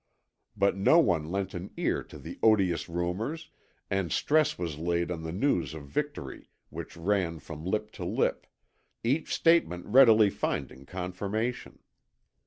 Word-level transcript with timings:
But 0.57 0.75
no 0.75 0.97
one 0.97 1.25
lent 1.29 1.53
an 1.53 1.69
ear 1.77 2.01
to 2.05 2.17
the 2.17 2.39
odious 2.41 2.89
rumours, 2.89 3.51
and 3.87 4.11
stress 4.11 4.57
was 4.57 4.79
laid 4.79 5.11
on 5.11 5.21
the 5.21 5.31
news 5.31 5.75
of 5.75 5.83
victory 5.85 6.49
which 6.71 6.97
ran 6.97 7.37
from 7.37 7.63
lip 7.65 7.91
to 8.01 8.05
lip, 8.05 8.47
each 9.03 9.31
statement 9.31 9.85
readily 9.85 10.31
finding 10.31 10.87
confirmation. 10.87 11.77